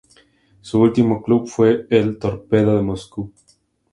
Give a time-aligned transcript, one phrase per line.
[0.61, 3.31] Su último club fue el Torpedo de Moscú.